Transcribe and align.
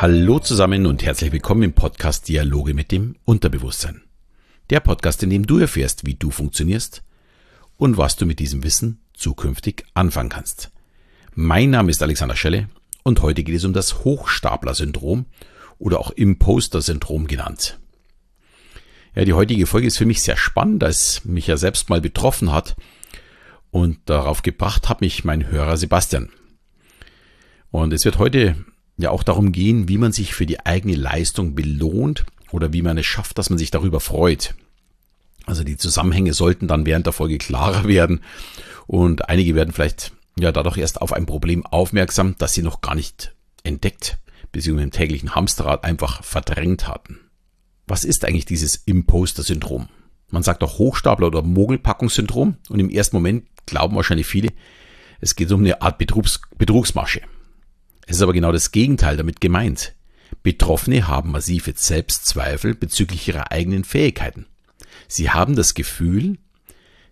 Hallo 0.00 0.38
zusammen 0.38 0.86
und 0.86 1.02
herzlich 1.02 1.32
willkommen 1.32 1.64
im 1.64 1.72
Podcast 1.72 2.28
Dialoge 2.28 2.72
mit 2.72 2.92
dem 2.92 3.16
Unterbewusstsein. 3.24 4.02
Der 4.70 4.78
Podcast, 4.78 5.24
in 5.24 5.30
dem 5.30 5.44
du 5.44 5.58
erfährst, 5.58 6.06
wie 6.06 6.14
du 6.14 6.30
funktionierst 6.30 7.02
und 7.78 7.96
was 7.96 8.14
du 8.14 8.24
mit 8.24 8.38
diesem 8.38 8.62
Wissen 8.62 9.00
zukünftig 9.12 9.84
anfangen 9.94 10.28
kannst. 10.28 10.70
Mein 11.34 11.70
Name 11.70 11.90
ist 11.90 12.00
Alexander 12.00 12.36
Schelle 12.36 12.68
und 13.02 13.22
heute 13.22 13.42
geht 13.42 13.56
es 13.56 13.64
um 13.64 13.72
das 13.72 14.04
Hochstapler-Syndrom 14.04 15.26
oder 15.80 15.98
auch 15.98 16.12
Imposter-Syndrom 16.12 17.26
genannt. 17.26 17.80
Ja, 19.16 19.24
die 19.24 19.32
heutige 19.34 19.66
Folge 19.66 19.88
ist 19.88 19.98
für 19.98 20.06
mich 20.06 20.22
sehr 20.22 20.36
spannend, 20.36 20.80
da 20.84 20.86
es 20.86 21.24
mich 21.24 21.48
ja 21.48 21.56
selbst 21.56 21.90
mal 21.90 22.00
betroffen 22.00 22.52
hat 22.52 22.76
und 23.72 23.98
darauf 24.04 24.42
gebracht 24.42 24.88
hat 24.88 25.00
mich 25.00 25.24
mein 25.24 25.50
Hörer 25.50 25.76
Sebastian. 25.76 26.30
Und 27.72 27.92
es 27.92 28.04
wird 28.04 28.20
heute 28.20 28.54
ja 28.98 29.10
auch 29.10 29.22
darum 29.22 29.52
gehen, 29.52 29.88
wie 29.88 29.98
man 29.98 30.12
sich 30.12 30.34
für 30.34 30.44
die 30.44 30.64
eigene 30.66 30.96
Leistung 30.96 31.54
belohnt 31.54 32.26
oder 32.50 32.72
wie 32.72 32.82
man 32.82 32.98
es 32.98 33.06
schafft, 33.06 33.38
dass 33.38 33.48
man 33.48 33.58
sich 33.58 33.70
darüber 33.70 34.00
freut. 34.00 34.54
Also 35.46 35.64
die 35.64 35.76
Zusammenhänge 35.76 36.34
sollten 36.34 36.68
dann 36.68 36.84
während 36.84 37.06
der 37.06 37.12
Folge 37.12 37.38
klarer 37.38 37.88
werden 37.88 38.20
und 38.86 39.28
einige 39.28 39.54
werden 39.54 39.72
vielleicht 39.72 40.12
ja 40.38 40.52
dadurch 40.52 40.76
erst 40.76 41.00
auf 41.00 41.12
ein 41.12 41.26
Problem 41.26 41.64
aufmerksam, 41.64 42.34
das 42.38 42.52
sie 42.54 42.62
noch 42.62 42.80
gar 42.80 42.94
nicht 42.94 43.34
entdeckt 43.62 44.18
bzw. 44.52 44.82
im 44.82 44.90
täglichen 44.90 45.34
Hamsterrad 45.34 45.84
einfach 45.84 46.22
verdrängt 46.22 46.88
hatten. 46.88 47.18
Was 47.86 48.04
ist 48.04 48.24
eigentlich 48.24 48.44
dieses 48.44 48.76
Imposter-Syndrom? 48.76 49.88
Man 50.30 50.42
sagt 50.42 50.62
auch 50.62 50.78
Hochstapler- 50.78 51.28
oder 51.28 51.42
Mogelpackungssyndrom 51.42 52.56
und 52.68 52.80
im 52.80 52.90
ersten 52.90 53.16
Moment 53.16 53.44
glauben 53.64 53.96
wahrscheinlich 53.96 54.26
viele, 54.26 54.52
es 55.20 55.36
geht 55.36 55.50
um 55.50 55.60
eine 55.60 55.80
Art 55.80 55.98
Betrugs 55.98 56.40
Betrugsmasche. 56.58 57.22
Es 58.08 58.16
ist 58.16 58.22
aber 58.22 58.32
genau 58.32 58.52
das 58.52 58.72
Gegenteil 58.72 59.18
damit 59.18 59.40
gemeint. 59.42 59.94
Betroffene 60.42 61.08
haben 61.08 61.30
massive 61.30 61.74
Selbstzweifel 61.76 62.74
bezüglich 62.74 63.28
ihrer 63.28 63.52
eigenen 63.52 63.84
Fähigkeiten. 63.84 64.46
Sie 65.08 65.30
haben 65.30 65.54
das 65.54 65.74
Gefühl, 65.74 66.38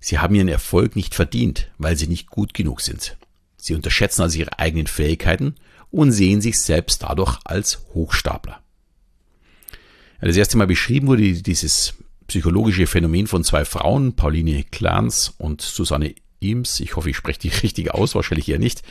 sie 0.01 0.19
haben 0.19 0.35
ihren 0.35 0.49
Erfolg 0.49 0.97
nicht 0.97 1.15
verdient, 1.15 1.71
weil 1.77 1.97
sie 1.99 2.07
nicht 2.07 2.31
gut 2.31 2.55
genug 2.55 2.81
sind. 2.81 3.19
Sie 3.59 3.75
unterschätzen 3.75 4.23
also 4.23 4.39
ihre 4.39 4.59
eigenen 4.59 4.87
Fähigkeiten 4.87 5.57
und 5.91 6.13
sehen 6.13 6.41
sich 6.41 6.59
selbst 6.59 7.03
dadurch 7.03 7.39
als 7.45 7.81
Hochstapler. 7.93 8.63
Das 10.23 10.37
erste 10.37 10.57
Mal 10.57 10.67
beschrieben 10.67 11.09
wurde 11.09 11.31
dieses 11.43 11.93
psychologische 12.27 12.87
Phänomen 12.87 13.27
von 13.27 13.45
zwei 13.45 13.67
Frauen, 13.67 14.17
Pauline 14.17 14.65
Clance 14.65 15.33
und 15.37 15.61
Susanne 15.61 16.15
Eames. 16.41 16.81
Ich 16.81 16.97
hoffe, 16.97 17.11
ich 17.11 17.17
spreche 17.19 17.41
die 17.41 17.49
richtig 17.63 17.93
aus, 17.93 18.15
wahrscheinlich 18.15 18.49
eher 18.49 18.59
nicht. 18.59 18.83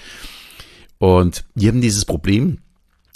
Und 0.98 1.46
die 1.56 1.68
haben 1.68 1.82
dieses 1.82 2.06
Problem 2.06 2.60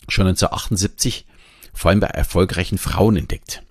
schon 0.08 0.28
1978 0.28 1.26
vor 1.74 1.92
allem 1.92 2.00
bei 2.00 2.08
erfolgreichen 2.08 2.78
Frauen 2.78 3.16
entdeckt. 3.16 3.64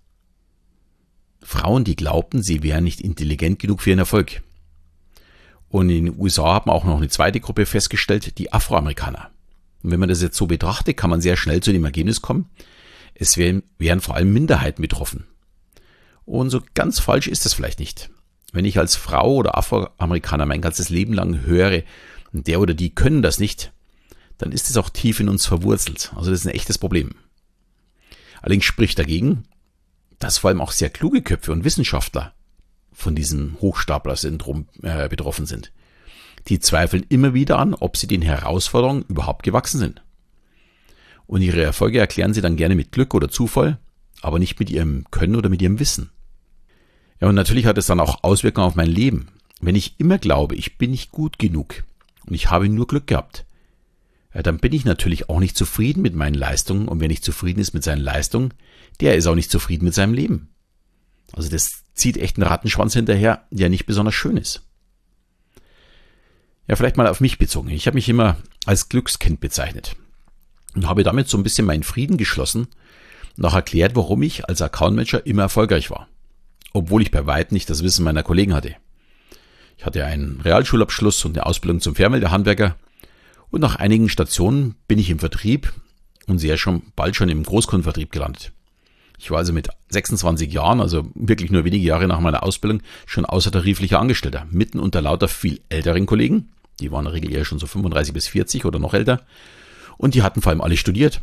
Frauen, 1.43 1.85
die 1.85 1.97
glaubten, 1.97 2.43
sie 2.43 2.63
wären 2.63 2.85
nicht 2.85 3.01
intelligent 3.01 3.59
genug 3.59 3.83
für 3.83 3.91
ihren 3.91 3.99
Erfolg. 3.99 4.43
Und 5.69 5.91
in 5.91 6.07
den 6.07 6.19
USA 6.19 6.55
haben 6.55 6.71
auch 6.71 6.85
noch 6.85 6.97
eine 6.97 7.09
zweite 7.09 7.41
Gruppe 7.41 7.67
festgestellt, 7.67 8.39
die 8.39 8.53
Afroamerikaner. 8.53 9.31
Und 9.83 9.91
wenn 9.91 10.01
man 10.01 10.09
das 10.09 10.23
jetzt 10.23 10.37
so 10.37 10.47
betrachtet, 10.47 10.97
kann 10.97 11.11
man 11.11 11.21
sehr 11.21 11.37
schnell 11.37 11.63
zu 11.63 11.73
dem 11.73 11.85
Ergebnis 11.85 12.23
kommen, 12.23 12.49
es 13.15 13.37
wären, 13.37 13.63
wären 13.79 14.01
vor 14.01 14.15
allem 14.15 14.33
Minderheiten 14.33 14.83
betroffen. 14.83 15.27
Und 16.25 16.51
so 16.51 16.63
ganz 16.75 17.01
falsch 17.01 17.27
ist 17.27 17.45
das 17.45 17.55
vielleicht 17.55 17.81
nicht. 17.81 18.11
Wenn 18.53 18.65
ich 18.65 18.79
als 18.79 18.97
Frau 18.97 19.35
oder 19.35 19.57
Afroamerikaner 19.57 20.47
mein 20.47 20.61
ganzes 20.61 20.89
Leben 20.89 21.13
lang 21.13 21.43
höre, 21.43 21.83
der 22.33 22.61
oder 22.61 22.75
die 22.75 22.95
können 22.95 23.23
das 23.23 23.39
nicht, 23.39 23.73
dann 24.39 24.53
ist 24.53 24.71
es 24.71 24.77
auch 24.77 24.89
tief 24.89 25.21
in 25.21 25.29
uns 25.29 25.47
verwurzelt. 25.47 26.13
Also 26.17 26.31
das 26.31 26.41
ist 26.41 26.47
ein 26.47 26.55
echtes 26.55 26.79
Problem. 26.79 27.15
Allerdings 28.41 28.65
spricht 28.65 28.99
dagegen, 28.99 29.45
dass 30.19 30.39
vor 30.39 30.49
allem 30.49 30.61
auch 30.61 30.73
sehr 30.73 30.91
kluge 30.91 31.23
Köpfe 31.23 31.53
und 31.53 31.65
Wissenschaftler 31.65 32.33
von 32.93 33.15
diesem 33.15 33.57
Hochstapler-Syndrom 33.61 34.67
äh, 34.83 35.09
betroffen 35.09 35.47
sind. 35.47 35.73
Die 36.49 36.61
zweifeln 36.61 37.05
immer 37.09 37.35
wieder 37.35 37.59
an, 37.59 37.75
ob 37.75 37.97
sie 37.97 38.07
den 38.07 38.23
Herausforderungen 38.23 39.05
überhaupt 39.09 39.43
gewachsen 39.43 39.79
sind. 39.79 40.03
Und 41.27 41.43
ihre 41.43 41.63
Erfolge 41.63 41.99
erklären 41.99 42.33
sie 42.33 42.41
dann 42.41 42.57
gerne 42.57 42.75
mit 42.75 42.91
Glück 42.91 43.15
oder 43.15 43.29
Zufall, 43.29 43.79
aber 44.23 44.39
nicht 44.39 44.59
mit 44.59 44.71
ihrem 44.71 45.05
Können 45.11 45.37
oder 45.37 45.49
mit 45.49 45.61
ihrem 45.61 45.79
Wissen. 45.79 46.11
Ja, 47.21 47.29
und 47.29 47.35
natürlich 47.35 47.67
hat 47.67 47.79
es 47.79 47.87
dann 47.87 48.01
auch 48.01 48.23
Auswirkungen 48.23 48.67
auf 48.67 48.77
mein 48.77 48.89
Leben. 48.89 49.29
Wenn 49.61 49.77
ich 49.77 49.99
immer 49.99 50.19
glaube, 50.19 50.55
ich 50.55 50.79
bin 50.79 50.93
nicht 50.93 51.11
gut 51.11 51.39
genug 51.39 51.85
und 52.27 52.35
ich 52.35 52.51
habe 52.51 52.69
nur 52.69 52.87
Glück 52.87 53.09
gehabt, 53.09 53.45
ja, 54.39 54.43
dann 54.43 54.59
bin 54.59 54.73
ich 54.73 54.85
natürlich 54.85 55.29
auch 55.29 55.41
nicht 55.41 55.57
zufrieden 55.57 56.01
mit 56.01 56.15
meinen 56.15 56.35
Leistungen. 56.35 56.87
Und 56.87 57.01
wer 57.01 57.09
nicht 57.09 57.25
zufrieden 57.25 57.59
ist 57.59 57.75
mit 57.75 57.83
seinen 57.83 58.01
Leistungen, 58.01 58.55
der 59.01 59.17
ist 59.17 59.27
auch 59.27 59.35
nicht 59.35 59.51
zufrieden 59.51 59.85
mit 59.85 59.95
seinem 59.95 60.15
Leben. 60.15 60.51
Also 61.33 61.51
das 61.51 61.83
zieht 61.95 62.17
echt 62.17 62.37
einen 62.37 62.47
Rattenschwanz 62.47 62.95
hinterher, 62.95 63.49
der 63.51 63.69
nicht 63.69 63.87
besonders 63.87 64.15
schön 64.15 64.37
ist. 64.37 64.63
Ja, 66.69 66.77
vielleicht 66.77 66.97
mal 66.97 67.09
auf 67.09 67.21
mich 67.21 67.39
bezogen. 67.39 67.69
Ich 67.71 67.89
habe 67.89 67.97
mich 67.97 68.09
immer 68.09 68.37
als 68.65 68.89
Glückskind 68.89 69.41
bezeichnet 69.41 69.97
und 70.77 70.89
habe 70.89 71.03
damit 71.03 71.29
so 71.29 71.37
ein 71.37 71.43
bisschen 71.43 71.67
meinen 71.67 71.83
Frieden 71.83 72.17
geschlossen 72.17 72.69
und 73.37 73.45
auch 73.45 73.55
erklärt, 73.55 73.97
warum 73.97 74.23
ich 74.23 74.49
als 74.49 74.63
Accountmanager 74.63 75.27
immer 75.27 75.43
erfolgreich 75.43 75.91
war. 75.91 76.07
Obwohl 76.73 77.03
ich 77.03 77.11
bei 77.11 77.27
weitem 77.27 77.57
nicht 77.57 77.69
das 77.71 77.83
Wissen 77.83 78.05
meiner 78.05 78.23
Kollegen 78.23 78.55
hatte. 78.55 78.77
Ich 79.77 79.85
hatte 79.85 80.05
einen 80.05 80.41
Realschulabschluss 80.43 81.25
und 81.25 81.37
eine 81.37 81.45
Ausbildung 81.45 81.81
zum 81.81 81.97
Fernmeldehandwerker 81.97 82.77
und 83.51 83.61
nach 83.61 83.77
einigen 83.77 84.09
Stationen 84.09 84.75
bin 84.87 84.99
ich 84.99 85.11
im 85.11 85.19
Vertrieb 85.19 85.73
und 86.27 86.39
sehr 86.39 86.57
schon 86.57 86.83
bald 86.97 87.17
schon 87.17 87.29
im 87.29 87.43
Großkundenvertrieb 87.43 88.13
gelandet. 88.13 88.53
Ich 89.19 89.31
war 89.31 89.39
also 89.39 89.53
mit 89.53 89.69
26 89.89 90.53
Jahren, 90.53 90.81
also 90.81 91.11
wirklich 91.15 91.51
nur 91.51 91.65
wenige 91.65 91.85
Jahre 91.85 92.07
nach 92.07 92.21
meiner 92.21 92.45
Ausbildung, 92.45 92.83
schon 93.07 93.25
außertariflicher 93.25 93.99
Angestellter, 93.99 94.47
mitten 94.51 94.79
unter 94.79 95.03
lauter 95.03 95.27
viel 95.29 95.61
älteren 95.71 96.07
Kollegen. 96.07 96.51
Die 96.79 96.93
waren 96.93 97.07
in 97.07 97.13
der 97.13 97.15
Regel 97.15 97.33
eher 97.33 97.45
schon 97.45 97.59
so 97.59 97.67
35 97.67 98.15
bis 98.15 98.29
40 98.29 98.65
oder 98.65 98.79
noch 98.79 98.95
älter. 98.95 99.23
Und 99.97 100.15
die 100.15 100.23
hatten 100.23 100.41
vor 100.41 100.51
allem 100.51 100.61
alle 100.61 100.77
studiert. 100.77 101.21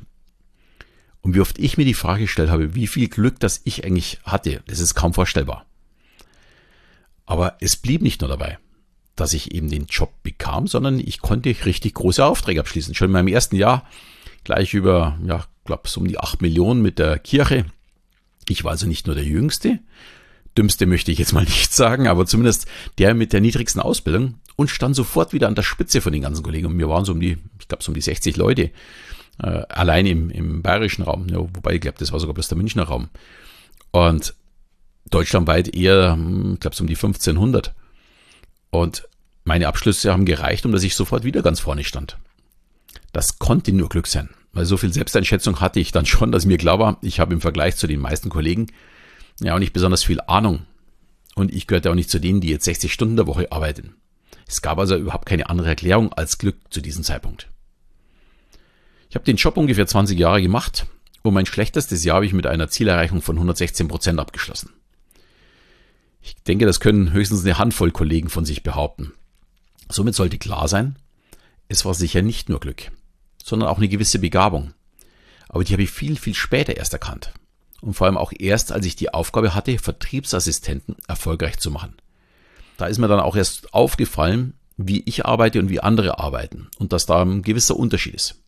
Und 1.21 1.33
wie 1.33 1.39
oft 1.39 1.57
ich 1.57 1.77
mir 1.77 1.85
die 1.85 1.93
Frage 1.93 2.23
gestellt 2.23 2.49
habe, 2.49 2.75
wie 2.75 2.87
viel 2.87 3.07
Glück 3.07 3.39
das 3.39 3.61
ich 3.63 3.85
eigentlich 3.85 4.19
hatte, 4.25 4.61
das 4.67 4.79
ist 4.79 4.95
kaum 4.95 5.13
vorstellbar. 5.13 5.65
Aber 7.25 7.55
es 7.61 7.77
blieb 7.77 8.01
nicht 8.01 8.19
nur 8.19 8.29
dabei 8.29 8.59
dass 9.15 9.33
ich 9.33 9.53
eben 9.53 9.69
den 9.69 9.85
Job 9.85 10.11
bekam, 10.23 10.67
sondern 10.67 10.99
ich 10.99 11.21
konnte 11.21 11.55
richtig 11.65 11.93
große 11.93 12.25
Aufträge 12.25 12.59
abschließen. 12.59 12.95
Schon 12.95 13.07
in 13.07 13.13
meinem 13.13 13.27
ersten 13.27 13.55
Jahr 13.55 13.87
gleich 14.43 14.73
über, 14.73 15.17
ja, 15.25 15.45
glaube 15.63 15.87
so 15.87 16.01
um 16.01 16.07
die 16.07 16.19
acht 16.19 16.41
Millionen 16.41 16.81
mit 16.81 16.99
der 16.99 17.19
Kirche. 17.19 17.65
Ich 18.47 18.63
war 18.63 18.71
also 18.71 18.87
nicht 18.87 19.07
nur 19.07 19.15
der 19.15 19.23
Jüngste, 19.23 19.79
dümmste 20.57 20.85
möchte 20.85 21.11
ich 21.11 21.17
jetzt 21.17 21.33
mal 21.33 21.43
nicht 21.45 21.73
sagen, 21.73 22.07
aber 22.07 22.25
zumindest 22.25 22.67
der 22.97 23.13
mit 23.13 23.33
der 23.33 23.41
niedrigsten 23.41 23.81
Ausbildung 23.81 24.35
und 24.55 24.69
stand 24.69 24.95
sofort 24.95 25.33
wieder 25.33 25.47
an 25.47 25.55
der 25.55 25.63
Spitze 25.63 26.01
von 26.01 26.13
den 26.13 26.21
ganzen 26.21 26.43
Kollegen. 26.43 26.67
Und 26.67 26.77
wir 26.77 26.89
waren 26.89 27.05
so 27.05 27.11
um 27.11 27.19
die, 27.19 27.37
ich 27.59 27.67
glaube 27.67 27.83
so 27.83 27.91
um 27.91 27.95
die 27.95 28.01
60 28.01 28.37
Leute, 28.37 28.71
äh, 29.41 29.47
allein 29.69 30.05
im, 30.05 30.29
im 30.29 30.61
bayerischen 30.61 31.03
Raum, 31.03 31.27
ja, 31.27 31.39
wobei 31.39 31.73
ich 31.73 31.81
glaube, 31.81 31.97
das 31.99 32.11
war 32.11 32.19
sogar 32.19 32.33
bloß 32.33 32.47
der 32.47 32.57
Münchner 32.57 32.83
Raum. 32.83 33.09
Und 33.91 34.33
deutschlandweit 35.09 35.75
eher, 35.75 36.13
hm, 36.13 36.53
ich 36.53 36.59
glaube 36.59 36.75
so 36.75 36.83
um 36.83 36.87
die 36.87 36.95
1500. 36.95 37.73
Und 38.75 39.07
meine 39.45 39.69
Abschlüsse 39.69 40.11
haben 40.11 40.25
gereicht, 40.25 40.65
um 40.65 40.73
dass 40.73 40.83
ich 40.83 40.95
sofort 40.95 41.23
wieder 41.23 41.41
ganz 41.41 41.61
vorne 41.61 41.85
stand. 41.85 42.17
Das 43.13 43.39
konnte 43.39 43.71
nur 43.71 43.87
Glück 43.87 44.05
sein, 44.05 44.29
weil 44.51 44.65
so 44.65 44.75
viel 44.75 44.91
Selbsteinschätzung 44.91 45.61
hatte 45.61 45.79
ich 45.79 45.93
dann 45.93 46.05
schon, 46.05 46.33
dass 46.33 46.45
mir 46.45 46.57
klar 46.57 46.77
war, 46.77 46.97
ich 47.01 47.21
habe 47.21 47.33
im 47.33 47.39
Vergleich 47.39 47.77
zu 47.77 47.87
den 47.87 48.01
meisten 48.01 48.27
Kollegen 48.27 48.67
ja 49.39 49.55
auch 49.55 49.59
nicht 49.59 49.71
besonders 49.71 50.03
viel 50.03 50.19
Ahnung. 50.27 50.63
Und 51.35 51.53
ich 51.53 51.67
gehörte 51.67 51.89
auch 51.89 51.95
nicht 51.95 52.09
zu 52.09 52.19
denen, 52.19 52.41
die 52.41 52.49
jetzt 52.49 52.65
60 52.65 52.91
Stunden 52.91 53.15
der 53.15 53.27
Woche 53.27 53.49
arbeiten. 53.49 53.95
Es 54.45 54.61
gab 54.61 54.77
also 54.77 54.97
überhaupt 54.97 55.25
keine 55.25 55.49
andere 55.49 55.69
Erklärung 55.69 56.11
als 56.11 56.37
Glück 56.37 56.57
zu 56.69 56.81
diesem 56.81 57.03
Zeitpunkt. 57.03 57.47
Ich 59.09 59.15
habe 59.15 59.25
den 59.25 59.37
Job 59.37 59.55
ungefähr 59.55 59.87
20 59.87 60.19
Jahre 60.19 60.41
gemacht 60.41 60.85
und 61.21 61.33
mein 61.33 61.45
schlechtestes 61.45 62.03
Jahr 62.03 62.15
habe 62.15 62.25
ich 62.25 62.33
mit 62.33 62.45
einer 62.45 62.67
Zielerreichung 62.67 63.21
von 63.21 63.37
116 63.37 63.87
Prozent 63.87 64.19
abgeschlossen. 64.19 64.73
Ich 66.25 66.33
denke, 66.43 66.65
das 66.65 66.79
können 66.79 67.13
höchstens 67.13 67.43
eine 67.43 67.59
Handvoll 67.59 67.91
Kollegen 67.91 68.29
von 68.29 68.45
sich 68.45 68.63
behaupten. 68.63 69.13
Somit 69.89 70.15
sollte 70.15 70.39
klar 70.39 70.67
sein, 70.67 70.95
es 71.67 71.85
war 71.85 71.93
sicher 71.93 72.23
nicht 72.23 72.49
nur 72.49 72.59
Glück, 72.59 72.91
sondern 73.43 73.69
auch 73.69 73.77
eine 73.77 73.87
gewisse 73.87 74.17
Begabung. 74.17 74.73
Aber 75.49 75.63
die 75.63 75.73
habe 75.73 75.83
ich 75.83 75.91
viel, 75.91 76.17
viel 76.17 76.33
später 76.33 76.77
erst 76.77 76.93
erkannt. 76.93 77.31
Und 77.79 77.93
vor 77.93 78.07
allem 78.07 78.17
auch 78.17 78.33
erst, 78.37 78.71
als 78.71 78.87
ich 78.87 78.95
die 78.95 79.13
Aufgabe 79.13 79.53
hatte, 79.53 79.77
Vertriebsassistenten 79.77 80.95
erfolgreich 81.07 81.59
zu 81.59 81.69
machen. 81.69 81.93
Da 82.77 82.87
ist 82.87 82.97
mir 82.97 83.07
dann 83.07 83.19
auch 83.19 83.35
erst 83.35 83.71
aufgefallen, 83.75 84.55
wie 84.77 85.03
ich 85.05 85.27
arbeite 85.27 85.59
und 85.59 85.69
wie 85.69 85.79
andere 85.79 86.17
arbeiten 86.17 86.69
und 86.79 86.91
dass 86.91 87.05
da 87.05 87.21
ein 87.21 87.43
gewisser 87.43 87.77
Unterschied 87.77 88.15
ist. 88.15 88.41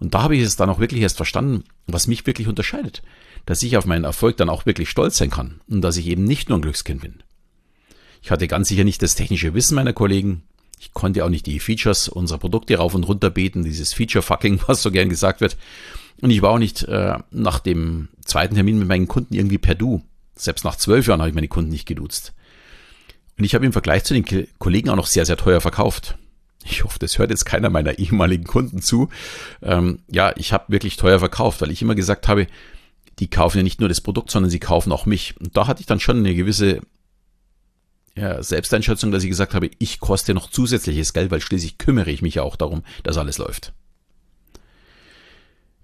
Und 0.00 0.14
da 0.14 0.22
habe 0.22 0.34
ich 0.34 0.42
es 0.42 0.56
dann 0.56 0.70
auch 0.70 0.80
wirklich 0.80 1.02
erst 1.02 1.16
verstanden, 1.16 1.64
was 1.86 2.06
mich 2.06 2.26
wirklich 2.26 2.48
unterscheidet 2.48 3.02
dass 3.46 3.62
ich 3.62 3.76
auf 3.76 3.86
meinen 3.86 4.04
Erfolg 4.04 4.36
dann 4.36 4.48
auch 4.48 4.66
wirklich 4.66 4.88
stolz 4.88 5.18
sein 5.18 5.30
kann 5.30 5.60
und 5.68 5.82
dass 5.82 5.96
ich 5.96 6.06
eben 6.06 6.24
nicht 6.24 6.48
nur 6.48 6.58
ein 6.58 6.62
Glückskind 6.62 7.00
bin. 7.00 7.22
Ich 8.22 8.30
hatte 8.30 8.48
ganz 8.48 8.68
sicher 8.68 8.84
nicht 8.84 9.02
das 9.02 9.14
technische 9.14 9.54
Wissen 9.54 9.74
meiner 9.74 9.92
Kollegen. 9.92 10.42
Ich 10.78 10.92
konnte 10.92 11.24
auch 11.24 11.30
nicht 11.30 11.46
die 11.46 11.60
Features 11.60 12.08
unserer 12.08 12.38
Produkte 12.38 12.76
rauf 12.76 12.94
und 12.94 13.04
runter 13.04 13.30
beten, 13.30 13.64
dieses 13.64 13.92
Feature-Fucking, 13.92 14.60
was 14.66 14.82
so 14.82 14.90
gern 14.90 15.08
gesagt 15.08 15.40
wird. 15.40 15.56
Und 16.20 16.30
ich 16.30 16.42
war 16.42 16.50
auch 16.50 16.58
nicht 16.58 16.82
äh, 16.84 17.18
nach 17.30 17.60
dem 17.60 18.08
zweiten 18.24 18.54
Termin 18.54 18.78
mit 18.78 18.88
meinen 18.88 19.08
Kunden 19.08 19.34
irgendwie 19.34 19.58
per 19.58 19.74
Du. 19.74 20.02
Selbst 20.34 20.64
nach 20.64 20.76
zwölf 20.76 21.06
Jahren 21.06 21.20
habe 21.20 21.30
ich 21.30 21.34
meine 21.34 21.48
Kunden 21.48 21.70
nicht 21.70 21.86
geduzt. 21.86 22.34
Und 23.38 23.44
ich 23.44 23.54
habe 23.54 23.64
im 23.64 23.72
Vergleich 23.72 24.04
zu 24.04 24.12
den 24.12 24.48
Kollegen 24.58 24.90
auch 24.90 24.96
noch 24.96 25.06
sehr, 25.06 25.24
sehr 25.24 25.36
teuer 25.36 25.62
verkauft. 25.62 26.18
Ich 26.64 26.84
hoffe, 26.84 26.98
das 26.98 27.18
hört 27.18 27.30
jetzt 27.30 27.46
keiner 27.46 27.70
meiner 27.70 27.98
ehemaligen 27.98 28.44
Kunden 28.44 28.82
zu. 28.82 29.08
Ähm, 29.62 30.00
ja, 30.10 30.32
ich 30.36 30.52
habe 30.52 30.72
wirklich 30.72 30.96
teuer 30.96 31.18
verkauft, 31.18 31.60
weil 31.60 31.70
ich 31.70 31.82
immer 31.82 31.94
gesagt 31.94 32.28
habe, 32.28 32.46
die 33.18 33.28
kaufen 33.28 33.58
ja 33.58 33.62
nicht 33.62 33.80
nur 33.80 33.88
das 33.88 34.00
Produkt, 34.00 34.30
sondern 34.30 34.50
sie 34.50 34.60
kaufen 34.60 34.92
auch 34.92 35.06
mich. 35.06 35.34
Und 35.40 35.56
da 35.56 35.66
hatte 35.66 35.80
ich 35.80 35.86
dann 35.86 36.00
schon 36.00 36.18
eine 36.18 36.34
gewisse 36.34 36.80
ja, 38.16 38.42
Selbsteinschätzung, 38.42 39.10
dass 39.10 39.22
ich 39.22 39.30
gesagt 39.30 39.54
habe, 39.54 39.70
ich 39.78 40.00
koste 40.00 40.34
noch 40.34 40.50
zusätzliches 40.50 41.12
Geld, 41.12 41.30
weil 41.30 41.40
schließlich 41.40 41.78
kümmere 41.78 42.10
ich 42.10 42.22
mich 42.22 42.34
ja 42.34 42.42
auch 42.42 42.56
darum, 42.56 42.82
dass 43.02 43.16
alles 43.16 43.38
läuft. 43.38 43.72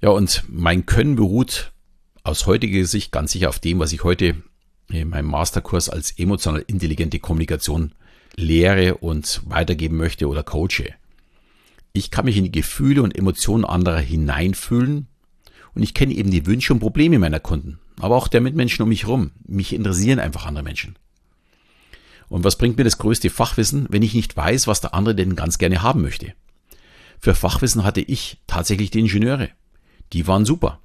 Ja, 0.00 0.10
und 0.10 0.44
mein 0.48 0.86
Können 0.86 1.16
beruht 1.16 1.72
aus 2.22 2.46
heutiger 2.46 2.84
Sicht 2.84 3.12
ganz 3.12 3.32
sicher 3.32 3.48
auf 3.48 3.58
dem, 3.58 3.78
was 3.78 3.92
ich 3.92 4.04
heute 4.04 4.36
in 4.88 5.08
meinem 5.08 5.26
Masterkurs 5.26 5.88
als 5.88 6.12
emotional 6.18 6.64
intelligente 6.66 7.18
Kommunikation 7.18 7.92
lehre 8.36 8.96
und 8.96 9.42
weitergeben 9.46 9.96
möchte 9.96 10.28
oder 10.28 10.42
coache. 10.42 10.94
Ich 11.92 12.10
kann 12.10 12.26
mich 12.26 12.36
in 12.36 12.44
die 12.44 12.52
Gefühle 12.52 13.02
und 13.02 13.16
Emotionen 13.16 13.64
anderer 13.64 13.98
hineinfühlen 13.98 15.08
und 15.74 15.82
ich 15.82 15.94
kenne 15.94 16.14
eben 16.14 16.30
die 16.30 16.46
Wünsche 16.46 16.72
und 16.72 16.80
Probleme 16.80 17.18
meiner 17.18 17.40
Kunden, 17.40 17.78
aber 18.00 18.16
auch 18.16 18.28
der 18.28 18.40
Mitmenschen 18.40 18.82
um 18.82 18.90
mich 18.90 19.04
herum. 19.04 19.30
Mich 19.46 19.72
interessieren 19.72 20.18
einfach 20.18 20.46
andere 20.46 20.64
Menschen. 20.64 20.96
Und 22.28 22.44
was 22.44 22.56
bringt 22.56 22.76
mir 22.76 22.84
das 22.84 22.98
größte 22.98 23.30
Fachwissen, 23.30 23.86
wenn 23.88 24.02
ich 24.02 24.14
nicht 24.14 24.36
weiß, 24.36 24.66
was 24.66 24.80
der 24.80 24.94
andere 24.94 25.14
denn 25.14 25.36
ganz 25.36 25.58
gerne 25.58 25.82
haben 25.82 26.02
möchte? 26.02 26.34
Für 27.20 27.34
Fachwissen 27.34 27.84
hatte 27.84 28.00
ich 28.00 28.38
tatsächlich 28.46 28.90
die 28.90 29.00
Ingenieure. 29.00 29.48
Die 30.12 30.26
waren 30.26 30.44
super. 30.44 30.80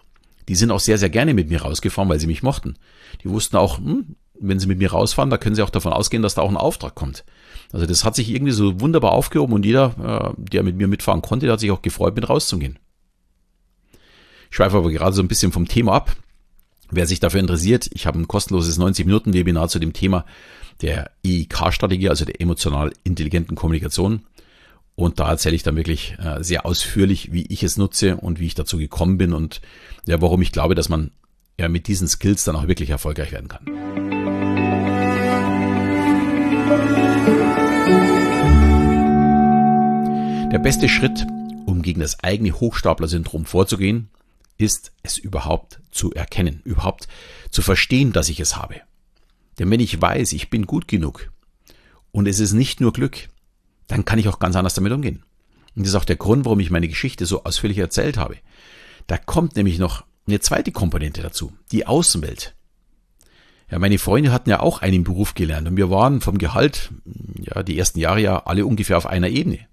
Die 0.47 0.55
sind 0.55 0.71
auch 0.71 0.79
sehr, 0.79 0.97
sehr 0.97 1.09
gerne 1.09 1.33
mit 1.33 1.49
mir 1.49 1.61
rausgefahren, 1.61 2.09
weil 2.09 2.19
sie 2.19 2.27
mich 2.27 2.43
mochten. 2.43 2.75
Die 3.23 3.29
wussten 3.29 3.57
auch, 3.57 3.77
hm, 3.77 4.15
wenn 4.39 4.59
sie 4.59 4.67
mit 4.67 4.79
mir 4.79 4.91
rausfahren, 4.91 5.29
da 5.29 5.37
können 5.37 5.55
sie 5.55 5.61
auch 5.61 5.69
davon 5.69 5.93
ausgehen, 5.93 6.23
dass 6.23 6.35
da 6.35 6.41
auch 6.41 6.49
ein 6.49 6.57
Auftrag 6.57 6.95
kommt. 6.95 7.23
Also 7.71 7.85
das 7.85 8.03
hat 8.03 8.15
sich 8.15 8.29
irgendwie 8.29 8.51
so 8.51 8.79
wunderbar 8.81 9.11
aufgehoben 9.11 9.53
und 9.53 9.65
jeder, 9.65 10.33
äh, 10.37 10.41
der 10.51 10.63
mit 10.63 10.75
mir 10.75 10.87
mitfahren 10.87 11.21
konnte, 11.21 11.45
der 11.45 11.53
hat 11.53 11.59
sich 11.59 11.71
auch 11.71 11.81
gefreut, 11.81 12.15
mit 12.15 12.27
rauszugehen. 12.27 12.79
Ich 14.49 14.57
schweife 14.57 14.77
aber 14.77 14.91
gerade 14.91 15.15
so 15.15 15.21
ein 15.21 15.29
bisschen 15.29 15.51
vom 15.51 15.67
Thema 15.67 15.93
ab. 15.93 16.15
Wer 16.89 17.07
sich 17.07 17.21
dafür 17.21 17.39
interessiert, 17.39 17.89
ich 17.93 18.05
habe 18.05 18.19
ein 18.19 18.27
kostenloses 18.27 18.77
90-Minuten-Webinar 18.77 19.69
zu 19.69 19.79
dem 19.79 19.93
Thema 19.93 20.25
der 20.81 21.11
EIK-Strategie, 21.25 22.09
also 22.09 22.25
der 22.25 22.41
emotional 22.41 22.91
intelligenten 23.05 23.55
Kommunikation. 23.55 24.25
Und 24.95 25.19
da 25.21 25.29
erzähle 25.29 25.55
ich 25.55 25.63
dann 25.63 25.77
wirklich 25.77 26.17
äh, 26.19 26.43
sehr 26.43 26.65
ausführlich, 26.65 27.31
wie 27.31 27.45
ich 27.47 27.63
es 27.63 27.77
nutze 27.77 28.17
und 28.17 28.41
wie 28.41 28.47
ich 28.47 28.55
dazu 28.55 28.77
gekommen 28.77 29.17
bin 29.17 29.31
und 29.33 29.61
ja, 30.05 30.21
warum 30.21 30.41
ich 30.41 30.51
glaube, 30.51 30.75
dass 30.75 30.89
man 30.89 31.11
ja 31.57 31.69
mit 31.69 31.87
diesen 31.87 32.09
Skills 32.09 32.43
dann 32.43 32.57
auch 32.57 32.67
wirklich 32.67 32.89
erfolgreich 32.89 33.31
werden 33.31 33.47
kann. 33.47 33.65
Der 40.51 40.59
beste 40.59 40.89
Schritt, 40.89 41.25
um 41.65 41.81
gegen 41.81 42.01
das 42.01 42.21
eigene 42.25 42.51
Hochstapler-Syndrom 42.51 43.45
vorzugehen, 43.45 44.09
ist 44.57 44.91
es 45.01 45.17
überhaupt 45.17 45.79
zu 45.91 46.11
erkennen, 46.11 46.59
überhaupt 46.65 47.07
zu 47.51 47.61
verstehen, 47.61 48.11
dass 48.11 48.27
ich 48.27 48.41
es 48.41 48.57
habe. 48.57 48.81
Denn 49.59 49.71
wenn 49.71 49.79
ich 49.79 50.01
weiß, 50.01 50.33
ich 50.33 50.49
bin 50.49 50.67
gut 50.67 50.89
genug 50.89 51.31
und 52.11 52.27
es 52.27 52.41
ist 52.41 52.51
nicht 52.51 52.81
nur 52.81 52.91
Glück, 52.91 53.29
dann 53.87 54.03
kann 54.03 54.19
ich 54.19 54.27
auch 54.27 54.39
ganz 54.39 54.57
anders 54.57 54.73
damit 54.73 54.91
umgehen. 54.91 55.23
Und 55.73 55.83
das 55.83 55.93
ist 55.93 55.95
auch 55.95 56.03
der 56.03 56.17
Grund, 56.17 56.43
warum 56.43 56.59
ich 56.59 56.69
meine 56.69 56.89
Geschichte 56.89 57.25
so 57.25 57.45
ausführlich 57.45 57.77
erzählt 57.77 58.17
habe. 58.17 58.35
Da 59.07 59.17
kommt 59.17 59.55
nämlich 59.55 59.79
noch 59.79 60.03
eine 60.27 60.41
zweite 60.41 60.73
Komponente 60.73 61.21
dazu, 61.21 61.53
die 61.71 61.87
Außenwelt. 61.87 62.55
Ja, 63.69 63.79
meine 63.79 63.99
Freunde 63.99 64.33
hatten 64.33 64.49
ja 64.49 64.59
auch 64.59 64.81
einen 64.81 65.05
Beruf 65.05 65.33
gelernt 65.33 65.69
und 65.69 65.77
wir 65.77 65.89
waren 65.89 66.19
vom 66.19 66.37
Gehalt, 66.37 66.91
ja, 67.39 67.63
die 67.63 67.79
ersten 67.79 67.99
Jahre 67.99 68.19
ja 68.19 68.45
alle 68.45 68.65
ungefähr 68.65 68.97
auf 68.97 69.05
einer 69.05 69.29
Ebene. 69.29 69.70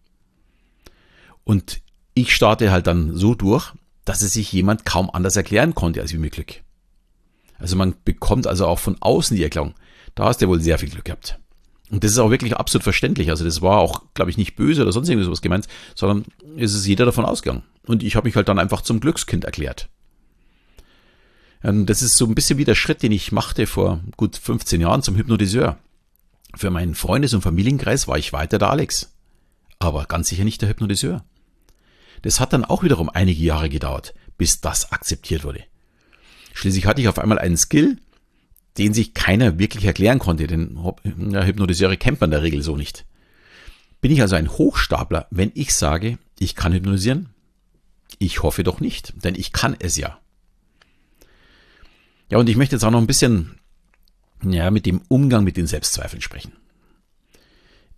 Und 1.49 1.81
ich 2.13 2.35
starte 2.35 2.71
halt 2.71 2.87
dann 2.87 3.17
so 3.17 3.35
durch, 3.35 3.73
dass 4.05 4.21
es 4.21 4.35
sich 4.35 4.53
jemand 4.53 4.85
kaum 4.85 5.09
anders 5.09 5.35
erklären 5.35 5.75
konnte 5.75 6.03
als 6.03 6.13
wie 6.13 6.19
mit 6.19 6.35
Glück. 6.35 6.61
Also 7.59 7.75
man 7.75 7.95
bekommt 8.05 8.47
also 8.47 8.67
auch 8.67 8.79
von 8.79 8.99
außen 9.01 9.35
die 9.35 9.43
Erklärung. 9.43 9.73
Da 10.15 10.27
hast 10.27 10.43
du 10.43 10.49
wohl 10.49 10.61
sehr 10.61 10.79
viel 10.79 10.91
Glück 10.91 11.07
gehabt. 11.07 11.39
Und 11.91 12.05
das 12.05 12.11
ist 12.11 12.19
auch 12.19 12.29
wirklich 12.29 12.55
absolut 12.55 12.83
verständlich. 12.83 13.31
Also 13.31 13.47
das 13.47 13.63
war 13.63 13.79
auch, 13.79 14.03
glaube 14.13 14.31
ich, 14.31 14.37
nicht 14.37 14.57
böse 14.57 14.83
oder 14.83 14.93
sonst 14.93 15.09
irgendwas 15.09 15.41
gemeint, 15.41 15.69
sondern 15.95 16.27
es 16.59 16.75
ist 16.75 16.85
jeder 16.87 17.07
davon 17.07 17.25
ausgegangen. 17.25 17.63
Und 17.87 18.03
ich 18.03 18.15
habe 18.15 18.29
mich 18.29 18.37
halt 18.37 18.51
dann 18.51 18.59
einfach 18.59 18.83
zum 18.83 19.01
Glückskind 19.01 19.45
erklärt. 19.45 19.89
Und 21.63 21.87
das 21.87 22.03
ist 22.03 22.19
so 22.19 22.27
ein 22.27 22.35
bisschen 22.35 22.59
wie 22.59 22.67
der 22.67 22.75
Schritt, 22.75 23.03
den 23.03 23.13
ich 23.13 23.33
machte 23.33 23.67
vor 23.67 24.01
gut 24.19 24.37
15 24.37 24.83
Jahren 24.83 25.03
zum 25.03 25.17
Hypnotiseur. 25.17 25.79
Für 26.55 26.69
meinen 26.69 26.95
Freundes- 26.95 27.33
und 27.33 27.41
Familienkreis 27.41 28.07
war 28.07 28.19
ich 28.19 28.35
weiter 28.35 28.59
der 28.59 28.69
Alex. 28.69 29.15
Aber 29.79 30.05
ganz 30.05 30.29
sicher 30.29 30.45
nicht 30.45 30.61
der 30.61 30.69
Hypnotiseur. 30.69 31.25
Das 32.23 32.41
hat 32.41 32.53
dann 32.53 32.65
auch 32.65 32.83
wiederum 32.83 33.09
einige 33.09 33.43
Jahre 33.43 33.69
gedauert, 33.69 34.15
bis 34.37 34.61
das 34.61 34.93
akzeptiert 34.93 35.45
wurde. 35.45 35.65
Schließlich 36.55 36.87
hatte 36.87 37.01
ich 37.01 37.09
auf 37.09 37.19
einmal 37.19 37.39
einen 37.39 37.57
Skill, 37.57 37.99
den 38.79 38.95
sich 38.95 39.15
keiner 39.15 39.59
wirklich 39.59 39.85
erklären 39.85 40.19
konnte, 40.19 40.47
denn 40.47 40.79
Hypnotiseure 41.05 41.97
kennt 41.97 42.21
man 42.21 42.29
in 42.29 42.33
der 42.33 42.43
Regel 42.43 42.63
so 42.63 42.77
nicht. 42.77 43.05
Bin 44.01 44.13
ich 44.13 44.21
also 44.21 44.37
ein 44.37 44.49
Hochstapler, 44.49 45.27
wenn 45.31 45.51
ich 45.55 45.75
sage, 45.75 46.19
ich 46.39 46.55
kann 46.55 46.73
hypnotisieren? 46.73 47.31
Ich 48.19 48.43
hoffe 48.43 48.63
doch 48.63 48.81
nicht, 48.81 49.25
denn 49.25 49.35
ich 49.35 49.53
kann 49.53 49.77
es 49.79 49.97
ja. 49.97 50.19
Ja, 52.31 52.39
und 52.39 52.49
ich 52.49 52.57
möchte 52.57 52.77
jetzt 52.77 52.85
auch 52.85 52.91
noch 52.91 53.01
ein 53.01 53.07
bisschen 53.07 53.59
ja, 54.43 54.71
mit 54.71 54.87
dem 54.87 55.03
Umgang 55.09 55.45
mit 55.45 55.57
den 55.57 55.67
Selbstzweifeln 55.67 56.23
sprechen. 56.23 56.53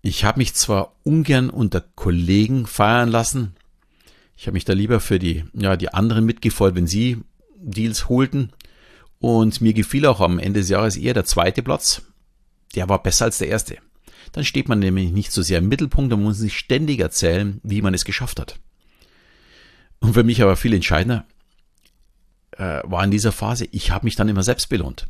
Ich 0.02 0.24
habe 0.24 0.38
mich 0.38 0.54
zwar 0.54 0.94
ungern 1.02 1.50
unter 1.50 1.80
Kollegen 1.80 2.66
feiern 2.66 3.10
lassen, 3.10 3.54
ich 4.40 4.46
habe 4.46 4.54
mich 4.54 4.64
da 4.64 4.72
lieber 4.72 5.00
für 5.00 5.18
die, 5.18 5.44
ja, 5.52 5.76
die 5.76 5.92
anderen 5.92 6.24
mitgefolgt, 6.24 6.74
wenn 6.74 6.86
sie 6.86 7.18
Deals 7.56 8.08
holten. 8.08 8.52
Und 9.18 9.60
mir 9.60 9.74
gefiel 9.74 10.06
auch 10.06 10.22
am 10.22 10.38
Ende 10.38 10.60
des 10.60 10.70
Jahres 10.70 10.96
eher 10.96 11.12
der 11.12 11.26
zweite 11.26 11.62
Platz. 11.62 12.00
Der 12.74 12.88
war 12.88 13.02
besser 13.02 13.26
als 13.26 13.36
der 13.36 13.48
erste. 13.48 13.76
Dann 14.32 14.46
steht 14.46 14.66
man 14.66 14.78
nämlich 14.78 15.10
nicht 15.10 15.30
so 15.30 15.42
sehr 15.42 15.58
im 15.58 15.68
Mittelpunkt 15.68 16.10
und 16.14 16.22
muss 16.22 16.38
sich 16.38 16.56
ständig 16.56 17.00
erzählen, 17.00 17.60
wie 17.64 17.82
man 17.82 17.92
es 17.92 18.06
geschafft 18.06 18.40
hat. 18.40 18.58
Und 19.98 20.14
für 20.14 20.24
mich 20.24 20.40
aber 20.40 20.56
viel 20.56 20.72
entscheidender 20.72 21.26
äh, 22.52 22.80
war 22.84 23.04
in 23.04 23.10
dieser 23.10 23.32
Phase, 23.32 23.68
ich 23.72 23.90
habe 23.90 24.06
mich 24.06 24.16
dann 24.16 24.30
immer 24.30 24.42
selbst 24.42 24.70
belohnt. 24.70 25.06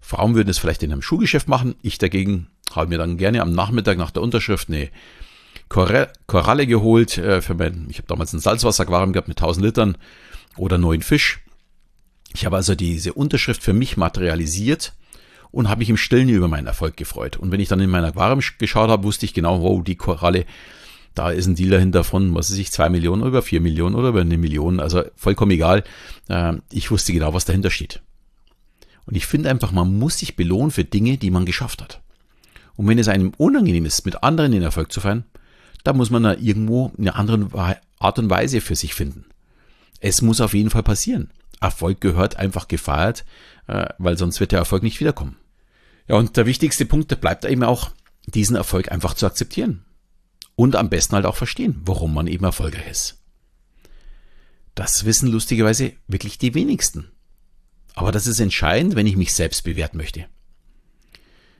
Frauen 0.00 0.34
würden 0.34 0.48
es 0.48 0.58
vielleicht 0.58 0.82
in 0.82 0.90
einem 0.90 1.02
Schuhgeschäft 1.02 1.46
machen, 1.46 1.76
ich 1.82 1.98
dagegen 1.98 2.48
habe 2.72 2.88
mir 2.88 2.98
dann 2.98 3.16
gerne 3.16 3.42
am 3.42 3.52
Nachmittag 3.52 3.96
nach 3.96 4.10
der 4.10 4.22
Unterschrift 4.22 4.68
eine 4.68 4.90
Koralle 5.68 6.66
geholt. 6.66 7.18
Äh, 7.18 7.40
für 7.40 7.54
mein, 7.54 7.86
ich 7.90 7.98
habe 7.98 8.08
damals 8.08 8.32
ein 8.32 8.40
Salzwasseraquarium 8.40 9.12
gehabt 9.12 9.28
mit 9.28 9.38
1000 9.38 9.64
Litern 9.64 9.98
oder 10.56 10.78
neuen 10.78 11.02
Fisch. 11.02 11.40
Ich 12.34 12.46
habe 12.46 12.56
also 12.56 12.74
diese 12.74 13.12
Unterschrift 13.12 13.62
für 13.62 13.72
mich 13.72 13.96
materialisiert 13.96 14.92
und 15.50 15.68
habe 15.68 15.78
mich 15.78 15.90
im 15.90 15.96
Stillen 15.96 16.28
über 16.28 16.48
meinen 16.48 16.66
Erfolg 16.66 16.96
gefreut. 16.96 17.36
Und 17.36 17.50
wenn 17.50 17.60
ich 17.60 17.68
dann 17.68 17.80
in 17.80 17.90
mein 17.90 18.04
Aquarium 18.04 18.40
geschaut 18.58 18.90
habe, 18.90 19.04
wusste 19.04 19.24
ich 19.24 19.34
genau, 19.34 19.62
wow, 19.62 19.82
die 19.82 19.96
Koralle, 19.96 20.44
da 21.14 21.30
ist 21.30 21.46
ein 21.46 21.56
Deal 21.56 21.70
dahinter 21.70 22.04
von, 22.04 22.34
was 22.34 22.50
weiß 22.50 22.58
ich, 22.58 22.70
zwei 22.70 22.88
Millionen 22.90 23.22
oder 23.22 23.30
über 23.30 23.42
vier 23.42 23.60
Millionen 23.60 23.94
oder 23.94 24.10
über 24.10 24.20
eine 24.20 24.38
Million. 24.38 24.78
Also 24.78 25.04
vollkommen 25.16 25.52
egal. 25.52 25.84
Ähm, 26.28 26.62
ich 26.70 26.90
wusste 26.90 27.12
genau, 27.12 27.34
was 27.34 27.44
dahinter 27.44 27.70
steht. 27.70 28.02
Und 29.06 29.16
ich 29.16 29.26
finde 29.26 29.48
einfach, 29.48 29.72
man 29.72 29.98
muss 29.98 30.18
sich 30.18 30.36
belohnen 30.36 30.70
für 30.70 30.84
Dinge, 30.84 31.16
die 31.16 31.30
man 31.30 31.46
geschafft 31.46 31.80
hat. 31.80 32.02
Und 32.76 32.86
wenn 32.86 32.98
es 32.98 33.08
einem 33.08 33.32
unangenehm 33.38 33.86
ist, 33.86 34.04
mit 34.04 34.22
anderen 34.22 34.52
den 34.52 34.62
Erfolg 34.62 34.92
zu 34.92 35.00
feiern, 35.00 35.24
da 35.84 35.92
muss 35.92 36.10
man 36.10 36.22
da 36.22 36.34
irgendwo 36.34 36.92
eine 36.98 37.14
andere 37.14 37.80
Art 37.98 38.18
und 38.18 38.30
Weise 38.30 38.60
für 38.60 38.76
sich 38.76 38.94
finden. 38.94 39.24
Es 40.00 40.22
muss 40.22 40.40
auf 40.40 40.54
jeden 40.54 40.70
Fall 40.70 40.82
passieren. 40.82 41.30
Erfolg 41.60 42.00
gehört 42.00 42.36
einfach 42.36 42.68
gefeiert, 42.68 43.24
äh, 43.66 43.86
weil 43.98 44.16
sonst 44.16 44.40
wird 44.40 44.52
der 44.52 44.60
Erfolg 44.60 44.82
nicht 44.82 45.00
wiederkommen. 45.00 45.36
Ja, 46.06 46.16
und 46.16 46.36
der 46.36 46.46
wichtigste 46.46 46.86
Punkt, 46.86 47.10
der 47.10 47.16
bleibt 47.16 47.44
eben 47.44 47.64
auch, 47.64 47.90
diesen 48.26 48.56
Erfolg 48.56 48.92
einfach 48.92 49.14
zu 49.14 49.26
akzeptieren. 49.26 49.84
Und 50.54 50.76
am 50.76 50.90
besten 50.90 51.14
halt 51.14 51.26
auch 51.26 51.36
verstehen, 51.36 51.80
warum 51.84 52.14
man 52.14 52.26
eben 52.26 52.44
erfolgreich 52.44 52.88
ist. 52.90 53.22
Das 54.74 55.04
wissen 55.04 55.28
lustigerweise 55.28 55.92
wirklich 56.06 56.38
die 56.38 56.54
wenigsten. 56.54 57.10
Aber 57.94 58.12
das 58.12 58.26
ist 58.26 58.38
entscheidend, 58.38 58.94
wenn 58.94 59.06
ich 59.06 59.16
mich 59.16 59.32
selbst 59.32 59.64
bewerten 59.64 59.96
möchte. 59.96 60.26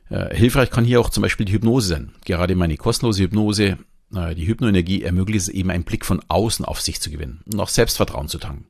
Äh, 0.09 0.35
hilfreich 0.35 0.71
kann 0.71 0.85
hier 0.85 1.01
auch 1.01 1.11
zum 1.11 1.23
Beispiel 1.23 1.47
die 1.47 1.53
Hypnose 1.53 1.89
sein. 1.89 2.13
Gerade 2.25 2.55
meine 2.55 2.77
kostenlose 2.77 3.25
Hypnose 3.25 3.79
die 4.11 4.47
Hypnoenergie 4.47 5.03
ermöglicht 5.03 5.43
es 5.43 5.49
eben 5.49 5.71
einen 5.71 5.85
Blick 5.85 6.05
von 6.05 6.23
außen 6.29 6.65
auf 6.65 6.81
sich 6.81 7.01
zu 7.01 7.11
gewinnen 7.11 7.43
und 7.53 7.61
auch 7.61 7.69
Selbstvertrauen 7.69 8.29
zu 8.29 8.39
tanken. 8.39 8.67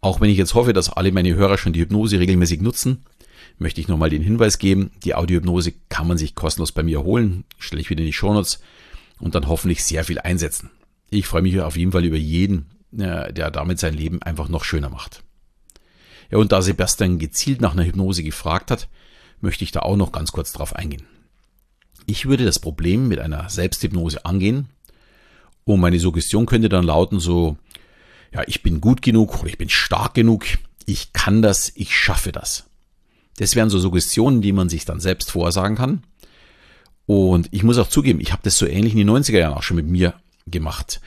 Auch 0.00 0.20
wenn 0.20 0.30
ich 0.30 0.38
jetzt 0.38 0.54
hoffe, 0.54 0.72
dass 0.72 0.90
alle 0.90 1.12
meine 1.12 1.34
Hörer 1.34 1.58
schon 1.58 1.72
die 1.72 1.80
Hypnose 1.80 2.18
regelmäßig 2.18 2.60
nutzen, 2.60 3.04
möchte 3.58 3.80
ich 3.80 3.88
nochmal 3.88 4.10
den 4.10 4.22
Hinweis 4.22 4.58
geben, 4.58 4.90
die 5.04 5.14
Audiohypnose 5.14 5.72
kann 5.88 6.06
man 6.06 6.16
sich 6.16 6.34
kostenlos 6.34 6.72
bei 6.72 6.82
mir 6.82 7.02
holen, 7.02 7.44
stelle 7.58 7.82
ich 7.82 7.90
wieder 7.90 8.00
in 8.00 8.06
die 8.06 8.12
Shownotes 8.12 8.60
und 9.18 9.34
dann 9.34 9.48
hoffentlich 9.48 9.84
sehr 9.84 10.04
viel 10.04 10.18
einsetzen. 10.18 10.70
Ich 11.10 11.26
freue 11.26 11.42
mich 11.42 11.60
auf 11.60 11.76
jeden 11.76 11.92
Fall 11.92 12.04
über 12.04 12.16
jeden, 12.16 12.70
äh, 12.96 13.32
der 13.32 13.50
damit 13.50 13.78
sein 13.78 13.94
Leben 13.94 14.22
einfach 14.22 14.48
noch 14.48 14.64
schöner 14.64 14.88
macht. 14.88 15.22
Ja, 16.30 16.38
und 16.38 16.52
da 16.52 16.62
Sebastian 16.62 17.18
gezielt 17.18 17.60
nach 17.60 17.72
einer 17.72 17.84
Hypnose 17.84 18.22
gefragt 18.22 18.70
hat, 18.70 18.88
möchte 19.40 19.64
ich 19.64 19.72
da 19.72 19.80
auch 19.80 19.96
noch 19.96 20.12
ganz 20.12 20.32
kurz 20.32 20.52
drauf 20.52 20.74
eingehen. 20.74 21.02
Ich 22.10 22.26
würde 22.26 22.44
das 22.44 22.58
Problem 22.58 23.06
mit 23.06 23.20
einer 23.20 23.48
Selbsthypnose 23.48 24.24
angehen 24.24 24.66
und 25.62 25.78
meine 25.78 26.00
Suggestion 26.00 26.44
könnte 26.44 26.68
dann 26.68 26.84
lauten 26.84 27.20
so, 27.20 27.56
ja, 28.34 28.42
ich 28.48 28.64
bin 28.64 28.80
gut 28.80 29.00
genug 29.00 29.38
oder 29.38 29.48
ich 29.48 29.58
bin 29.58 29.68
stark 29.68 30.14
genug, 30.14 30.44
ich 30.86 31.12
kann 31.12 31.40
das, 31.40 31.70
ich 31.76 31.96
schaffe 31.96 32.32
das. 32.32 32.64
Das 33.36 33.54
wären 33.54 33.70
so 33.70 33.78
Suggestionen, 33.78 34.42
die 34.42 34.50
man 34.50 34.68
sich 34.68 34.84
dann 34.84 34.98
selbst 34.98 35.30
vorsagen 35.30 35.76
kann. 35.76 36.02
Und 37.06 37.46
ich 37.52 37.62
muss 37.62 37.78
auch 37.78 37.88
zugeben, 37.88 38.18
ich 38.20 38.32
habe 38.32 38.42
das 38.42 38.58
so 38.58 38.66
ähnlich 38.66 38.92
in 38.94 38.98
den 38.98 39.10
90er 39.10 39.38
Jahren 39.38 39.54
auch 39.54 39.62
schon 39.62 39.76
mit 39.76 39.86
mir 39.86 40.14
gemacht. 40.48 41.00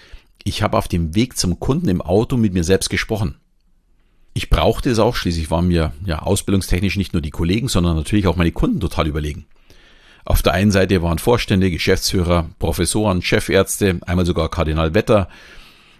Ich 0.46 0.62
habe 0.62 0.78
auf 0.78 0.88
dem 0.88 1.16
Weg 1.16 1.36
zum 1.38 1.60
Kunden 1.60 1.90
im 1.90 2.02
Auto 2.02 2.38
mit 2.38 2.54
mir 2.54 2.64
selbst 2.64 2.90
gesprochen. 2.90 3.36
Ich 4.34 4.50
brauchte 4.50 4.90
es 4.90 5.00
auch, 5.00 5.18
schließlich 5.18 5.52
waren 5.52 5.68
mir 5.68 5.92
ja 6.06 6.20
ausbildungstechnisch 6.20 6.96
nicht 6.96 7.12
nur 7.12 7.22
die 7.22 7.30
Kollegen, 7.30 7.68
sondern 7.68 7.98
natürlich 7.98 8.26
auch 8.26 8.38
meine 8.38 8.54
Kunden 8.54 8.80
total 8.80 9.08
überlegen. 9.08 9.48
Auf 10.26 10.42
der 10.42 10.54
einen 10.54 10.72
Seite 10.72 11.02
waren 11.02 11.20
Vorstände, 11.20 11.70
Geschäftsführer, 11.70 12.50
Professoren, 12.60 13.22
Chefärzte, 13.22 14.00
einmal 14.06 14.26
sogar 14.26 14.50
Kardinal 14.50 14.94
Wetter. 14.94 15.28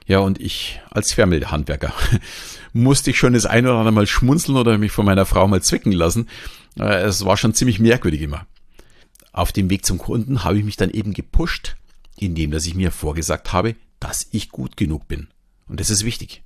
Ja, 0.06 0.20
und 0.20 0.40
ich 0.40 0.82
als 0.92 1.14
Fernmeldehandwerker 1.14 1.94
musste 2.74 3.12
ich 3.12 3.18
schon 3.18 3.34
das 3.34 3.46
ein 3.46 3.66
oder 3.66 3.76
andere 3.76 3.94
Mal 3.94 4.08
schmunzeln 4.08 4.58
oder 4.58 4.78
mich 4.78 4.92
von 4.92 5.06
meiner 5.06 5.26
Frau 5.26 5.48
mal 5.48 5.62
zwicken 5.62 5.92
lassen. 5.92 6.28
Äh, 6.78 7.04
es 7.04 7.26
war 7.26 7.38
schon 7.38 7.54
ziemlich 7.54 7.80
merkwürdig 7.80 8.22
immer. 8.22 8.46
Auf 9.32 9.52
dem 9.52 9.70
Weg 9.70 9.86
zum 9.86 9.98
Kunden 9.98 10.44
habe 10.44 10.58
ich 10.58 10.64
mich 10.64 10.78
dann 10.78 10.90
eben 10.90 11.14
gepusht, 11.14 11.76
indem 12.18 12.52
dass 12.52 12.66
ich 12.66 12.76
mir 12.76 12.92
vorgesagt 12.92 13.52
habe, 13.52 13.76
dass 14.00 14.28
ich 14.32 14.50
gut 14.50 14.78
genug 14.78 15.08
bin. 15.08 15.28
Und 15.68 15.80
das 15.80 15.90
ist 15.90 16.06
wichtig. 16.06 16.44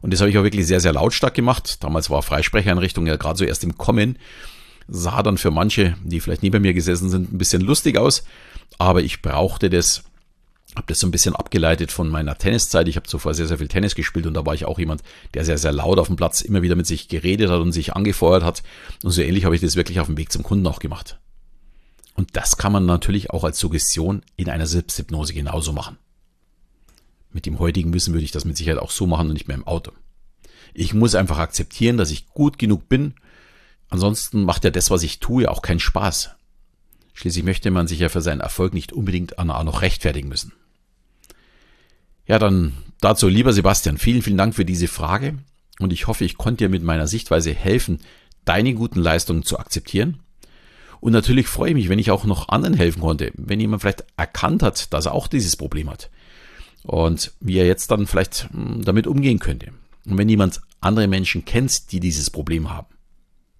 Und 0.00 0.12
das 0.12 0.20
habe 0.20 0.30
ich 0.30 0.38
auch 0.38 0.42
wirklich 0.42 0.66
sehr, 0.66 0.80
sehr 0.80 0.92
lautstark 0.92 1.34
gemacht. 1.34 1.82
Damals 1.82 2.10
war 2.10 2.22
Freisprecheinrichtung 2.22 3.06
ja 3.06 3.16
gerade 3.16 3.38
so 3.38 3.44
erst 3.44 3.64
im 3.64 3.78
Kommen 3.78 4.18
sah 4.88 5.22
dann 5.22 5.38
für 5.38 5.50
manche, 5.50 5.96
die 6.02 6.20
vielleicht 6.20 6.42
neben 6.42 6.62
mir 6.62 6.74
gesessen 6.74 7.10
sind, 7.10 7.32
ein 7.32 7.38
bisschen 7.38 7.62
lustig 7.62 7.98
aus. 7.98 8.24
Aber 8.78 9.02
ich 9.02 9.22
brauchte 9.22 9.70
das, 9.70 10.04
habe 10.74 10.86
das 10.88 11.00
so 11.00 11.06
ein 11.06 11.10
bisschen 11.10 11.36
abgeleitet 11.36 11.92
von 11.92 12.08
meiner 12.08 12.36
Tenniszeit. 12.36 12.88
Ich 12.88 12.96
habe 12.96 13.06
zuvor 13.06 13.34
sehr, 13.34 13.46
sehr 13.46 13.58
viel 13.58 13.68
Tennis 13.68 13.94
gespielt 13.94 14.26
und 14.26 14.34
da 14.34 14.44
war 14.44 14.54
ich 14.54 14.64
auch 14.64 14.78
jemand, 14.78 15.02
der 15.34 15.44
sehr, 15.44 15.58
sehr 15.58 15.72
laut 15.72 15.98
auf 15.98 16.08
dem 16.08 16.16
Platz 16.16 16.40
immer 16.40 16.62
wieder 16.62 16.76
mit 16.76 16.86
sich 16.86 17.08
geredet 17.08 17.50
hat 17.50 17.60
und 17.60 17.72
sich 17.72 17.94
angefeuert 17.94 18.42
hat. 18.42 18.62
Und 19.02 19.12
so 19.12 19.22
ähnlich 19.22 19.44
habe 19.44 19.54
ich 19.54 19.60
das 19.60 19.76
wirklich 19.76 20.00
auf 20.00 20.06
dem 20.06 20.16
Weg 20.16 20.32
zum 20.32 20.42
Kunden 20.42 20.66
auch 20.66 20.80
gemacht. 20.80 21.18
Und 22.14 22.36
das 22.36 22.56
kann 22.56 22.72
man 22.72 22.86
natürlich 22.86 23.30
auch 23.30 23.44
als 23.44 23.58
Suggestion 23.58 24.22
in 24.36 24.48
einer 24.48 24.66
Selbsthypnose 24.66 25.34
genauso 25.34 25.72
machen. 25.72 25.98
Mit 27.32 27.46
dem 27.46 27.58
heutigen 27.58 27.92
Wissen 27.92 28.14
würde 28.14 28.24
ich 28.24 28.30
das 28.30 28.44
mit 28.44 28.56
Sicherheit 28.56 28.80
auch 28.80 28.92
so 28.92 29.06
machen 29.06 29.28
und 29.28 29.34
nicht 29.34 29.48
mehr 29.48 29.56
im 29.56 29.66
Auto. 29.66 29.90
Ich 30.72 30.94
muss 30.94 31.16
einfach 31.16 31.38
akzeptieren, 31.38 31.96
dass 31.96 32.12
ich 32.12 32.28
gut 32.28 32.58
genug 32.58 32.88
bin 32.88 33.14
Ansonsten 33.88 34.44
macht 34.44 34.64
ja 34.64 34.70
das, 34.70 34.90
was 34.90 35.02
ich 35.02 35.20
tue, 35.20 35.50
auch 35.50 35.62
keinen 35.62 35.80
Spaß. 35.80 36.30
Schließlich 37.12 37.44
möchte 37.44 37.70
man 37.70 37.86
sich 37.86 38.00
ja 38.00 38.08
für 38.08 38.20
seinen 38.20 38.40
Erfolg 38.40 38.74
nicht 38.74 38.92
unbedingt 38.92 39.38
auch 39.38 39.44
noch 39.44 39.82
rechtfertigen 39.82 40.28
müssen. 40.28 40.52
Ja, 42.26 42.38
dann 42.38 42.72
dazu, 43.00 43.28
lieber 43.28 43.52
Sebastian, 43.52 43.98
vielen, 43.98 44.22
vielen 44.22 44.38
Dank 44.38 44.54
für 44.54 44.64
diese 44.64 44.88
Frage 44.88 45.38
und 45.78 45.92
ich 45.92 46.06
hoffe, 46.06 46.24
ich 46.24 46.36
konnte 46.36 46.64
dir 46.64 46.70
mit 46.70 46.82
meiner 46.82 47.06
Sichtweise 47.06 47.52
helfen, 47.52 48.00
deine 48.44 48.74
guten 48.74 49.00
Leistungen 49.00 49.44
zu 49.44 49.58
akzeptieren. 49.58 50.20
Und 51.00 51.12
natürlich 51.12 51.46
freue 51.48 51.70
ich 51.70 51.74
mich, 51.74 51.88
wenn 51.88 51.98
ich 51.98 52.10
auch 52.10 52.24
noch 52.24 52.48
anderen 52.48 52.74
helfen 52.74 53.02
konnte, 53.02 53.30
wenn 53.36 53.60
jemand 53.60 53.82
vielleicht 53.82 54.04
erkannt 54.16 54.62
hat, 54.62 54.92
dass 54.92 55.06
er 55.06 55.12
auch 55.12 55.28
dieses 55.28 55.56
Problem 55.56 55.90
hat 55.90 56.10
und 56.82 57.32
wie 57.40 57.58
er 57.58 57.66
jetzt 57.66 57.90
dann 57.90 58.06
vielleicht 58.06 58.48
hm, 58.50 58.82
damit 58.84 59.06
umgehen 59.06 59.38
könnte. 59.38 59.72
Und 60.06 60.18
wenn 60.18 60.28
jemand 60.28 60.60
andere 60.80 61.08
Menschen 61.08 61.44
kennt, 61.44 61.92
die 61.92 62.00
dieses 62.00 62.30
Problem 62.30 62.70
haben, 62.70 62.86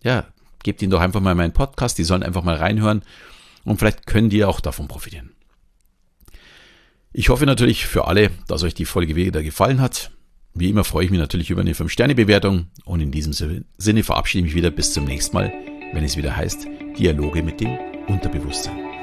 ja, 0.04 0.26
gebt 0.62 0.80
ihnen 0.82 0.90
doch 0.90 1.00
einfach 1.00 1.20
mal 1.20 1.34
meinen 1.34 1.52
Podcast, 1.52 1.98
die 1.98 2.04
sollen 2.04 2.22
einfach 2.22 2.44
mal 2.44 2.56
reinhören 2.56 3.02
und 3.64 3.78
vielleicht 3.78 4.06
können 4.06 4.30
die 4.30 4.44
auch 4.44 4.60
davon 4.60 4.86
profitieren. 4.86 5.32
Ich 7.12 7.28
hoffe 7.28 7.46
natürlich 7.46 7.86
für 7.86 8.06
alle, 8.06 8.30
dass 8.48 8.62
euch 8.62 8.74
die 8.74 8.84
Folge 8.84 9.16
wieder 9.16 9.42
gefallen 9.42 9.80
hat. 9.80 10.10
Wie 10.52 10.70
immer 10.70 10.84
freue 10.84 11.04
ich 11.04 11.10
mich 11.10 11.20
natürlich 11.20 11.50
über 11.50 11.62
eine 11.62 11.72
5-Sterne-Bewertung 11.72 12.66
und 12.84 13.00
in 13.00 13.10
diesem 13.10 13.32
Sinne 13.32 14.04
verabschiede 14.04 14.46
ich 14.46 14.52
mich 14.52 14.56
wieder 14.56 14.70
bis 14.70 14.92
zum 14.92 15.04
nächsten 15.04 15.36
Mal, 15.36 15.52
wenn 15.92 16.04
es 16.04 16.16
wieder 16.16 16.36
heißt 16.36 16.66
Dialoge 16.98 17.42
mit 17.42 17.60
dem 17.60 17.76
Unterbewusstsein. 18.06 18.93